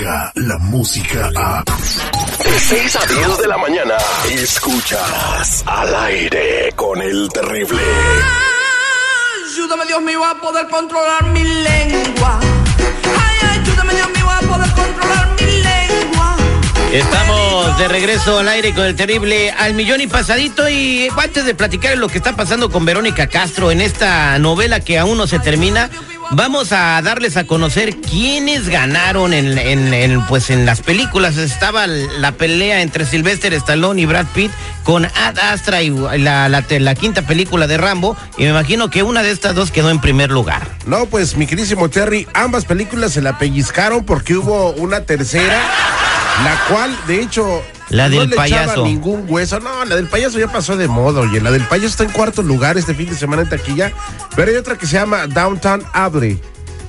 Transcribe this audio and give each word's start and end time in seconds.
Descarga 0.00 0.32
la 0.34 0.58
música 0.58 1.30
a. 1.36 1.62
De 1.62 2.58
6 2.58 2.96
a 2.96 3.06
10 3.06 3.38
de 3.38 3.48
la 3.48 3.58
mañana. 3.58 3.96
Escuchas 4.30 5.62
al 5.66 5.94
aire 5.94 6.72
con 6.74 7.02
el 7.02 7.28
terrible. 7.28 7.82
Ayúdame 9.44 9.84
Dios 9.84 10.00
mío 10.00 10.24
a 10.24 10.40
poder 10.40 10.68
controlar 10.68 11.24
mi 11.26 11.44
lengua. 11.44 12.40
Ay, 12.40 13.60
ayúdame 13.60 13.94
Dios 13.94 14.08
mío 14.10 14.30
a 14.30 14.40
poder 14.40 14.70
controlar 14.70 15.28
mi 15.38 15.46
lengua. 15.46 16.36
Estamos 16.92 17.78
de 17.78 17.88
regreso 17.88 18.38
al 18.38 18.48
aire 18.48 18.72
con 18.72 18.84
el 18.86 18.96
terrible 18.96 19.50
al 19.50 19.74
millón 19.74 20.00
y 20.00 20.06
pasadito 20.06 20.66
y 20.70 21.08
antes 21.14 21.44
de 21.44 21.54
platicar 21.54 21.98
lo 21.98 22.08
que 22.08 22.18
está 22.18 22.34
pasando 22.34 22.70
con 22.70 22.86
Verónica 22.86 23.26
Castro 23.26 23.70
en 23.70 23.82
esta 23.82 24.38
novela 24.38 24.80
que 24.80 24.98
aún 24.98 25.18
no 25.18 25.26
se 25.26 25.38
termina, 25.40 25.90
vamos 26.32 26.72
a 26.72 27.00
darles 27.02 27.36
a 27.36 27.44
conocer 27.44 27.96
quiénes 27.96 28.68
ganaron 28.68 29.32
en, 29.32 29.58
en- 29.58 30.24
pues 30.26 30.50
en 30.50 30.66
las 30.66 30.80
películas. 30.80 31.36
Estaba 31.36 31.86
la 31.86 32.32
pelea 32.32 32.82
entre 32.82 33.04
Sylvester 33.04 33.52
Stallone 33.54 34.00
y 34.02 34.06
Brad 34.06 34.26
Pitt 34.34 34.50
con 34.84 35.04
Ad 35.04 35.38
Astra 35.38 35.82
y 35.82 35.90
la, 35.90 36.48
la, 36.48 36.64
la 36.68 36.94
quinta 36.94 37.22
película 37.22 37.66
de 37.66 37.76
Rambo 37.78 38.16
y 38.38 38.42
me 38.44 38.50
imagino 38.50 38.90
que 38.90 39.02
una 39.02 39.22
de 39.22 39.30
estas 39.30 39.54
dos 39.54 39.70
quedó 39.70 39.90
en 39.90 40.00
primer 40.00 40.30
lugar. 40.30 40.66
No, 40.86 41.06
pues 41.06 41.36
mi 41.36 41.46
querísimo 41.46 41.88
Terry, 41.90 42.26
ambas 42.34 42.64
películas 42.64 43.12
se 43.12 43.22
la 43.22 43.38
pellizcaron 43.38 44.04
porque 44.04 44.36
hubo 44.36 44.70
una 44.72 45.00
tercera, 45.02 45.60
la 46.44 46.58
cual, 46.68 46.96
de 47.06 47.20
hecho, 47.22 47.62
La 47.90 48.08
no 48.08 48.20
del 48.20 48.30
le 48.30 48.36
echaba 48.36 48.42
payaso. 48.66 48.84
ningún 48.84 49.24
hueso. 49.28 49.60
No, 49.60 49.84
la 49.84 49.96
del 49.96 50.08
payaso 50.08 50.38
ya 50.38 50.50
pasó 50.50 50.76
de 50.76 50.88
moda, 50.88 51.20
oye. 51.20 51.40
La 51.40 51.50
del 51.50 51.64
payaso 51.64 51.88
está 51.88 52.04
en 52.04 52.10
cuarto 52.10 52.42
lugar 52.42 52.78
este 52.78 52.94
fin 52.94 53.08
de 53.10 53.16
semana 53.16 53.42
en 53.42 53.48
taquilla. 53.48 53.92
Pero 54.36 54.50
hay 54.50 54.56
otra 54.56 54.76
que 54.76 54.86
se 54.86 54.94
llama 54.94 55.26
Downtown 55.26 55.82
Abbey. 55.92 56.40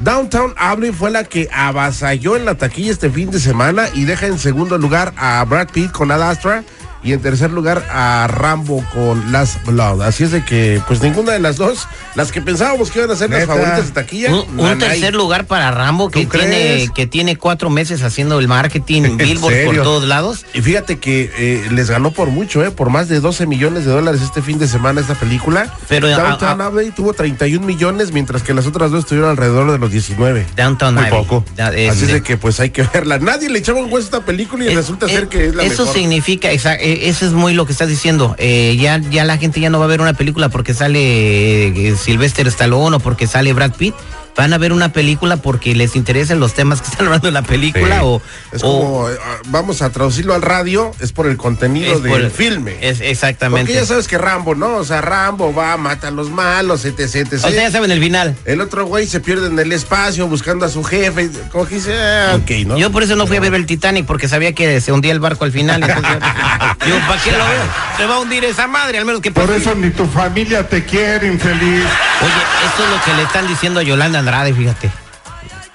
Downtown 0.00 0.54
Abbey 0.58 0.92
fue 0.92 1.10
la 1.10 1.24
que 1.24 1.48
avasalló 1.52 2.36
en 2.36 2.44
la 2.44 2.54
taquilla 2.56 2.92
este 2.92 3.10
fin 3.10 3.30
de 3.30 3.40
semana 3.40 3.88
y 3.94 4.04
deja 4.04 4.26
en 4.26 4.38
segundo 4.38 4.76
lugar 4.76 5.14
a 5.16 5.42
Brad 5.44 5.68
Pitt 5.68 5.90
con 5.90 6.10
Ad 6.10 6.22
Astra 6.22 6.64
y 7.06 7.12
en 7.12 7.20
tercer 7.20 7.52
lugar 7.52 7.86
a 7.90 8.26
Rambo 8.28 8.84
con 8.92 9.30
Last 9.30 9.64
Blood. 9.64 10.02
Así 10.02 10.24
es 10.24 10.32
de 10.32 10.44
que, 10.44 10.82
pues 10.88 11.00
ninguna 11.00 11.32
de 11.32 11.38
las 11.38 11.56
dos, 11.56 11.86
las 12.16 12.32
que 12.32 12.40
pensábamos 12.42 12.90
que 12.90 12.98
iban 12.98 13.10
a 13.12 13.16
ser 13.16 13.30
las 13.30 13.46
favoritas 13.46 13.86
de 13.86 13.92
taquilla. 13.92 14.34
Un, 14.34 14.78
tercer 14.78 15.14
lugar 15.14 15.46
para 15.46 15.70
Rambo 15.70 16.10
que 16.10 16.26
¿Tú 16.26 16.36
tiene, 16.38 16.88
que 16.94 17.06
tiene 17.06 17.36
cuatro 17.36 17.70
meses 17.70 18.02
haciendo 18.02 18.38
el 18.40 18.48
marketing, 18.48 19.16
billboard 19.16 19.64
por 19.66 19.76
todos 19.76 20.04
lados. 20.04 20.44
Y 20.52 20.60
fíjate 20.62 20.98
que 20.98 21.30
eh, 21.38 21.68
les 21.70 21.88
ganó 21.90 22.10
por 22.10 22.28
mucho, 22.30 22.64
¿eh? 22.64 22.72
Por 22.72 22.90
más 22.90 23.08
de 23.08 23.20
12 23.20 23.46
millones 23.46 23.84
de 23.84 23.92
dólares 23.92 24.20
este 24.22 24.42
fin 24.42 24.58
de 24.58 24.66
semana 24.66 25.00
esta 25.00 25.14
película. 25.14 25.72
Pero, 25.88 26.08
Downtown 26.08 26.60
a- 26.60 26.64
a- 26.64 26.66
Abbey 26.66 26.90
tuvo 26.90 27.12
31 27.12 27.64
millones, 27.64 28.10
mientras 28.12 28.42
que 28.42 28.52
las 28.52 28.66
otras 28.66 28.90
dos 28.90 29.00
estuvieron 29.04 29.30
alrededor 29.30 29.70
de 29.70 29.78
los 29.78 29.92
19. 29.92 30.44
Downtown 30.56 30.94
Muy 30.94 31.04
Abbey. 31.04 31.12
poco. 31.22 31.44
Da- 31.56 31.68
Así 31.68 31.82
es 31.84 32.08
de- 32.08 32.22
que 32.22 32.36
pues 32.36 32.58
hay 32.58 32.70
que 32.70 32.82
verla. 32.82 33.18
Nadie 33.18 33.48
le 33.48 33.60
echaba 33.60 33.78
un 33.78 33.84
hueso 33.92 33.98
a 34.08 34.18
esta 34.18 34.20
película 34.24 34.64
y 34.64 34.68
es- 34.68 34.74
resulta 34.74 35.06
es- 35.06 35.12
ser 35.12 35.28
que 35.28 35.46
es 35.46 35.54
la 35.54 35.62
eso 35.62 35.82
mejor. 35.84 35.94
significa, 35.96 36.50
exa- 36.52 36.76
eso 37.02 37.26
es 37.26 37.32
muy 37.32 37.54
lo 37.54 37.66
que 37.66 37.72
estás 37.72 37.88
diciendo. 37.88 38.34
Eh, 38.38 38.76
ya, 38.78 38.98
ya 38.98 39.24
la 39.24 39.38
gente 39.38 39.60
ya 39.60 39.70
no 39.70 39.78
va 39.78 39.84
a 39.84 39.88
ver 39.88 40.00
una 40.00 40.14
película 40.14 40.48
porque 40.48 40.74
sale 40.74 41.68
eh, 41.68 41.96
Sylvester 41.96 42.46
Stallone 42.48 42.96
o 42.96 43.00
porque 43.00 43.26
sale 43.26 43.52
Brad 43.52 43.74
Pitt. 43.74 43.94
Van 44.36 44.52
a 44.52 44.58
ver 44.58 44.72
una 44.72 44.92
película 44.92 45.36
porque 45.38 45.74
les 45.74 45.96
interesan 45.96 46.40
los 46.40 46.52
temas 46.54 46.82
que 46.82 46.88
están 46.90 47.06
hablando 47.06 47.28
en 47.28 47.34
la 47.34 47.42
película 47.42 47.96
Sí. 47.96 48.02
o, 48.02 48.22
Es 48.52 48.62
o- 48.62 48.80
como, 48.80 49.10
eh, 49.10 49.16
vamos 49.46 49.80
a 49.82 49.90
traducirlo 49.90 50.34
al 50.34 50.42
radio, 50.42 50.92
es 51.00 51.12
por 51.12 51.26
el 51.26 51.36
contenido 51.36 51.94
es 51.96 52.02
del 52.02 52.12
por- 52.22 52.30
filme. 52.30 52.76
Es 52.80 53.00
exactamente. 53.00 53.62
Porque 53.62 53.74
ya 53.74 53.86
sabes 53.86 54.06
que 54.08 54.18
Rambo, 54.18 54.54
¿no? 54.54 54.76
O 54.76 54.84
sea, 54.84 55.00
Rambo 55.00 55.54
va, 55.54 55.76
mata 55.76 56.08
a 56.08 56.10
los 56.10 56.30
malos, 56.30 56.84
etc, 56.84 57.00
etc. 57.16 57.32
o 57.34 57.38
sea, 57.38 57.50
ya 57.50 57.70
saben 57.70 57.90
el 57.90 58.00
final. 58.00 58.36
El 58.44 58.60
otro 58.60 58.84
güey 58.86 59.06
se 59.06 59.20
pierde 59.20 59.46
en 59.46 59.58
el 59.58 59.72
espacio 59.72 60.26
buscando 60.28 60.66
a 60.66 60.68
su 60.68 60.84
jefe. 60.84 61.30
Como 61.50 61.66
que 61.66 61.76
dice, 61.76 61.94
ah, 61.98 62.36
ok, 62.42 62.50
¿no? 62.66 62.76
Yo 62.78 62.90
por 62.92 63.02
eso 63.02 63.16
no 63.16 63.26
fui 63.26 63.36
a 63.36 63.40
ver 63.40 63.54
el 63.54 63.66
Titanic, 63.66 64.04
porque 64.06 64.28
sabía 64.28 64.52
que 64.54 64.80
se 64.80 64.92
hundía 64.92 65.12
el 65.12 65.20
barco 65.20 65.44
al 65.44 65.52
final. 65.52 65.82
entonces 65.82 66.04
yo, 66.12 66.86
yo, 66.88 67.06
¿para 67.06 67.22
qué 67.22 67.30
lo 67.32 67.38
veo? 67.38 67.62
Se 67.96 68.04
va 68.04 68.16
a 68.16 68.18
hundir 68.18 68.44
esa 68.44 68.66
madre, 68.66 68.98
al 68.98 69.06
menos 69.06 69.22
que 69.22 69.30
Por 69.30 69.46
pase. 69.46 69.56
eso 69.58 69.74
ni 69.74 69.88
tu 69.90 70.06
familia 70.06 70.68
te 70.68 70.84
quiere, 70.84 71.26
infeliz. 71.28 71.84
Oye, 72.22 72.32
esto 72.66 72.84
es 72.84 72.90
lo 72.90 73.02
que 73.04 73.14
le 73.14 73.22
están 73.22 73.46
diciendo 73.46 73.80
a 73.80 73.82
Yolanda 73.82 74.18
Andrade, 74.18 74.52
fíjate. 74.54 74.90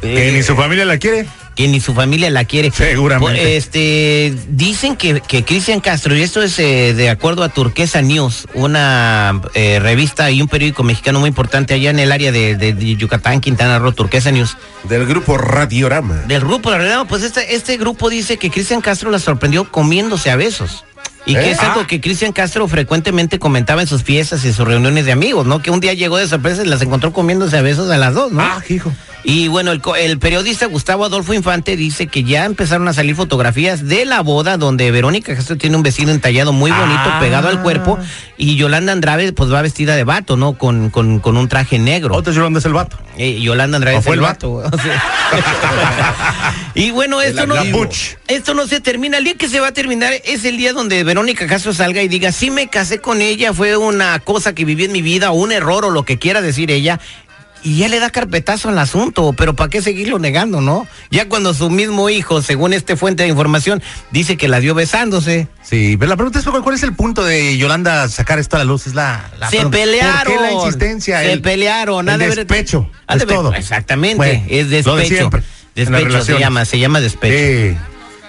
Que 0.00 0.28
Eh, 0.28 0.32
ni 0.32 0.42
su 0.42 0.56
familia 0.56 0.84
la 0.84 0.98
quiere. 0.98 1.26
que 1.54 1.68
ni 1.68 1.80
su 1.80 1.92
familia 1.94 2.30
la 2.30 2.44
quiere. 2.46 2.70
Seguramente. 2.70 3.56
Este, 3.58 4.34
dicen 4.48 4.96
que, 4.96 5.20
que 5.20 5.44
Cristian 5.44 5.80
Castro, 5.80 6.16
y 6.16 6.22
esto 6.22 6.42
es 6.42 6.58
eh, 6.58 6.94
de 6.94 7.10
acuerdo 7.10 7.44
a 7.44 7.50
Turquesa 7.50 8.00
News, 8.00 8.48
una 8.54 9.40
eh, 9.54 9.78
revista 9.80 10.30
y 10.30 10.40
un 10.40 10.48
periódico 10.48 10.82
mexicano 10.82 11.20
muy 11.20 11.28
importante 11.28 11.74
allá 11.74 11.90
en 11.90 11.98
el 11.98 12.10
área 12.10 12.32
de, 12.32 12.56
de- 12.56 12.72
de 12.72 12.96
Yucatán, 12.96 13.40
Quintana 13.42 13.78
Roo, 13.78 13.92
Turquesa 13.92 14.30
News. 14.30 14.56
Del 14.84 15.04
grupo 15.06 15.36
Radiorama. 15.36 16.14
Del 16.26 16.40
grupo, 16.40 16.70
verdad, 16.70 17.04
pues 17.06 17.22
este, 17.22 17.54
este 17.54 17.76
grupo 17.76 18.08
dice 18.08 18.38
que 18.38 18.50
Cristian 18.50 18.80
Castro 18.80 19.10
la 19.10 19.18
sorprendió 19.18 19.70
comiéndose 19.70 20.30
a 20.30 20.36
besos. 20.36 20.84
Y 21.24 21.34
que 21.34 21.40
¿Eh? 21.40 21.50
es 21.52 21.60
algo 21.60 21.82
Ah. 21.82 21.86
que 21.86 22.00
Cristian 22.00 22.32
Castro 22.32 22.66
frecuentemente 22.66 23.38
comentaba 23.38 23.80
en 23.80 23.86
sus 23.86 24.02
fiestas 24.02 24.44
y 24.44 24.48
en 24.48 24.54
sus 24.54 24.66
reuniones 24.66 25.04
de 25.06 25.12
amigos, 25.12 25.46
¿no? 25.46 25.62
Que 25.62 25.70
un 25.70 25.78
día 25.80 25.94
llegó 25.94 26.16
de 26.18 26.26
sorpresa 26.26 26.62
y 26.64 26.66
las 26.68 26.82
encontró 26.82 27.12
comiéndose 27.12 27.56
a 27.56 27.62
besos 27.62 27.90
a 27.90 27.96
las 27.98 28.14
dos, 28.14 28.32
¿no? 28.32 28.42
Ah, 28.42 28.60
hijo. 28.68 28.92
Y 29.24 29.48
bueno, 29.48 29.72
el, 29.72 30.18
periodista 30.18 30.66
Gustavo 30.66 31.04
Adolfo 31.04 31.32
Infante 31.32 31.76
dice 31.76 32.08
que 32.08 32.24
ya 32.24 32.44
empezaron 32.44 32.88
a 32.88 32.92
salir 32.92 33.14
fotografías 33.14 33.86
de 33.86 34.04
la 34.04 34.20
boda 34.20 34.56
donde 34.56 34.90
Verónica 34.90 35.36
Castro 35.36 35.56
tiene 35.56 35.76
un 35.76 35.82
vestido 35.82 36.10
entallado 36.10 36.52
muy 36.52 36.70
bonito 36.70 37.00
Ah. 37.04 37.20
pegado 37.20 37.48
al 37.48 37.62
cuerpo 37.62 37.98
y 38.36 38.56
Yolanda 38.56 38.92
Andrade 38.92 39.32
pues 39.32 39.52
va 39.52 39.62
vestida 39.62 39.96
de 39.96 40.04
vato, 40.04 40.36
¿no? 40.36 40.54
Con, 40.54 40.90
con, 40.90 41.20
con 41.20 41.36
un 41.36 41.48
traje 41.48 41.78
negro. 41.78 42.14
Otro 42.14 42.32
llorando 42.32 42.58
es 42.58 42.64
el 42.64 42.72
vato. 42.72 42.98
Eh, 43.16 43.40
Yolanda 43.40 43.76
Andrade 43.76 43.96
¿O 43.96 44.00
es 44.00 44.04
fue 44.04 44.14
el 44.14 44.20
el 44.20 44.24
vato. 44.24 44.62
y 46.74 46.90
bueno, 46.90 47.20
esto 47.20 47.46
no, 47.46 47.54
esto 48.28 48.54
no 48.54 48.66
se 48.66 48.80
termina. 48.80 49.18
El 49.18 49.24
día 49.24 49.34
que 49.34 49.48
se 49.48 49.60
va 49.60 49.68
a 49.68 49.72
terminar 49.72 50.12
es 50.24 50.44
el 50.44 50.56
día 50.56 50.72
donde 50.72 51.04
Verónica 51.04 51.46
Castro 51.46 51.72
salga 51.72 52.02
y 52.02 52.08
diga, 52.08 52.32
sí 52.32 52.50
me 52.50 52.68
casé 52.68 53.00
con 53.00 53.22
ella, 53.22 53.52
fue 53.52 53.76
una 53.76 54.18
cosa 54.20 54.54
que 54.54 54.64
viví 54.64 54.84
en 54.84 54.92
mi 54.92 55.02
vida, 55.02 55.30
o 55.30 55.34
un 55.34 55.52
error, 55.52 55.84
o 55.84 55.90
lo 55.90 56.04
que 56.04 56.18
quiera 56.18 56.40
decir 56.40 56.70
ella. 56.70 57.00
Y 57.64 57.78
ya 57.78 57.88
le 57.88 58.00
da 58.00 58.10
carpetazo 58.10 58.68
al 58.68 58.78
asunto, 58.78 59.32
pero 59.36 59.54
¿para 59.54 59.70
qué 59.70 59.82
seguirlo 59.82 60.18
negando, 60.18 60.60
no? 60.60 60.86
Ya 61.10 61.28
cuando 61.28 61.54
su 61.54 61.70
mismo 61.70 62.10
hijo, 62.10 62.42
según 62.42 62.72
este 62.72 62.96
fuente 62.96 63.22
de 63.22 63.28
información, 63.28 63.82
dice 64.10 64.36
que 64.36 64.48
la 64.48 64.58
dio 64.58 64.74
besándose. 64.74 65.46
Sí, 65.62 65.96
pero 65.96 66.08
la 66.08 66.16
pregunta 66.16 66.40
es 66.40 66.44
¿cuál, 66.44 66.62
cuál 66.62 66.74
es 66.74 66.82
el 66.82 66.94
punto 66.94 67.24
de 67.24 67.56
Yolanda 67.56 68.08
sacar 68.08 68.40
esto 68.40 68.56
a 68.56 68.58
la 68.58 68.64
luz? 68.64 68.88
Es 68.88 68.94
la, 68.94 69.30
la 69.38 69.48
se 69.48 69.58
pregunta. 69.58 69.78
pelearon. 69.78 70.24
¿Por 70.24 70.32
qué 70.34 70.40
la 70.40 70.52
insistencia? 70.52 71.20
Se 71.20 71.32
el, 71.32 71.40
pelearon. 71.40 72.08
el 72.08 72.18
despecho. 72.18 72.90
de 73.08 73.16
es 73.16 73.26
todo. 73.26 73.54
Exactamente. 73.54 74.16
Bueno, 74.16 74.44
es 74.48 74.84
lo 74.84 74.96
de 74.96 75.02
despecho. 75.02 75.16
siempre, 75.16 75.42
en 75.76 75.92
las 75.92 76.00
Despecho 76.02 76.24
se 76.24 76.38
llama, 76.38 76.64
se 76.64 76.78
llama 76.78 77.00
despecho. 77.00 77.78
Sí. 77.78 77.78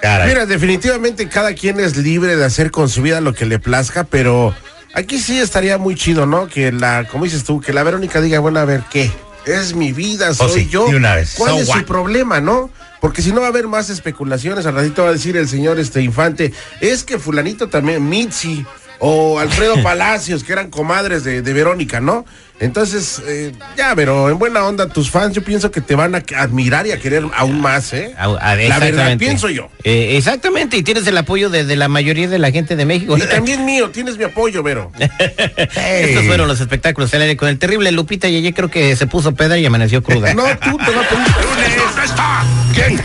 Caray. 0.01 0.27
Mira, 0.27 0.45
definitivamente 0.45 1.27
cada 1.27 1.53
quien 1.53 1.79
es 1.79 1.97
libre 1.97 2.35
de 2.35 2.45
hacer 2.45 2.71
con 2.71 2.89
su 2.89 3.01
vida 3.01 3.21
lo 3.21 3.33
que 3.33 3.45
le 3.45 3.57
plazca, 3.57 4.03
pero 4.03 4.53
aquí 4.93 5.17
sí 5.17 5.39
estaría 5.39 5.77
muy 5.77 5.95
chido, 5.95 6.25
¿no? 6.25 6.47
Que 6.47 6.71
la, 6.71 7.05
como 7.05 7.23
dices 7.23 7.45
tú, 7.45 7.61
que 7.61 7.71
la 7.71 7.83
Verónica 7.83 8.19
diga, 8.21 8.39
bueno, 8.39 8.59
a 8.59 8.65
ver, 8.65 8.83
¿qué? 8.91 9.09
Es 9.45 9.75
mi 9.75 9.91
vida, 9.91 10.33
soy 10.33 10.49
Oh, 10.49 10.53
sí, 10.53 10.67
yo. 10.69 10.85
una 10.87 11.15
vez. 11.15 11.35
¿Cuál 11.37 11.51
So 11.55 11.59
es 11.61 11.67
what? 11.69 11.79
su 11.79 11.85
problema, 11.85 12.39
no? 12.39 12.69
Porque 13.01 13.21
si 13.21 13.33
no 13.33 13.41
va 13.41 13.47
a 13.47 13.49
haber 13.49 13.67
más 13.67 13.89
especulaciones, 13.89 14.65
al 14.65 14.75
ratito 14.75 15.03
va 15.03 15.09
a 15.09 15.13
decir 15.13 15.35
el 15.35 15.49
señor 15.49 15.77
este 15.79 16.01
infante, 16.01 16.53
es 16.79 17.03
que 17.03 17.19
fulanito 17.19 17.67
también, 17.67 18.07
Mitzi 18.07 18.65
o 18.99 19.39
Alfredo 19.39 19.75
Palacios, 19.83 20.43
que 20.43 20.53
eran 20.53 20.69
comadres 20.69 21.23
de, 21.23 21.41
de 21.41 21.53
Verónica, 21.53 21.99
¿no? 21.99 22.25
Entonces, 22.59 23.21
eh, 23.27 23.51
ya, 23.75 23.93
pero 23.95 24.29
en 24.29 24.37
buena 24.39 24.63
onda, 24.63 24.87
tus 24.87 25.09
fans 25.09 25.33
yo 25.35 25.43
pienso 25.43 25.69
que 25.71 25.81
te 25.81 25.95
van 25.95 26.15
a 26.15 26.23
admirar 26.37 26.87
y 26.87 26.91
a 26.91 26.99
querer 26.99 27.25
aún 27.35 27.59
más, 27.59 27.91
¿eh? 27.93 28.13
A- 28.17 28.25
a- 28.25 28.55
la 28.55 28.79
verdad, 28.79 29.17
pienso 29.17 29.49
yo. 29.49 29.69
Eh, 29.83 30.15
exactamente, 30.17 30.77
y 30.77 30.83
tienes 30.83 31.05
el 31.07 31.17
apoyo 31.17 31.49
de, 31.49 31.65
de 31.65 31.75
la 31.75 31.89
mayoría 31.89 32.29
de 32.29 32.39
la 32.39 32.51
gente 32.51 32.75
de 32.77 32.85
México. 32.85 33.17
Y 33.17 33.21
también 33.21 33.65
mío, 33.65 33.89
tienes 33.89 34.17
mi 34.17 34.23
apoyo, 34.23 34.63
Vero. 34.63 34.91
Estos 34.99 36.25
fueron 36.25 36.47
los 36.47 36.61
espectáculos 36.61 37.11
del 37.11 37.23
aire 37.23 37.35
con 37.35 37.49
el 37.49 37.59
terrible 37.59 37.91
Lupita 37.91 38.29
Yeye, 38.29 38.53
creo 38.53 38.69
que 38.69 38.95
se 38.95 39.07
puso 39.07 39.33
pedra 39.35 39.57
y 39.57 39.65
amaneció 39.65 40.01
cruda. 40.01 40.33
No, 40.33 40.43
tú 40.59 40.77
te 40.77 40.91
vas 40.91 41.05
a 41.05 41.09
pedir. 41.15 42.73
¿Quién? 42.73 43.01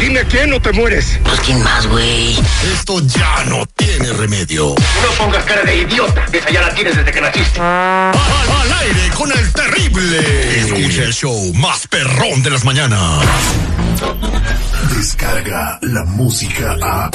Dime 0.00 0.20
quién 0.30 0.52
o 0.52 0.60
te 0.60 0.72
mueres. 0.72 1.18
Pues 1.24 1.40
quién 1.40 1.62
más, 1.62 1.86
güey. 1.86 2.36
Esto 2.72 3.00
ya 3.00 3.44
no 3.46 3.66
tiene 3.76 4.12
remedio. 4.12 4.74
No 4.76 5.17
pongas 5.18 5.44
cara 5.44 5.62
de 5.64 5.76
idiota, 5.76 6.24
esa 6.32 6.50
ya 6.50 6.60
la 6.62 6.74
tienes 6.74 6.96
desde 6.96 7.10
que 7.12 7.20
naciste. 7.20 7.60
Al, 7.60 8.12
al 8.14 8.72
aire 8.80 9.10
con 9.16 9.30
el 9.32 9.52
terrible. 9.52 10.18
Escucha 10.60 11.02
el 11.02 11.12
show 11.12 11.54
más 11.54 11.86
perrón 11.88 12.42
de 12.42 12.50
las 12.50 12.64
mañanas. 12.64 13.24
Descarga 14.96 15.78
la 15.82 16.04
música 16.04 16.76
a. 16.80 17.10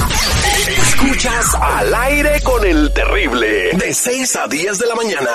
Escuchas 0.68 1.56
al 1.56 1.96
aire 1.96 2.42
con 2.42 2.66
el 2.66 2.92
terrible. 2.94 3.72
De 3.74 3.94
6 3.94 4.36
a 4.36 4.48
10 4.48 4.80
de 4.80 4.86
la 4.88 4.96
mañana. 4.96 5.30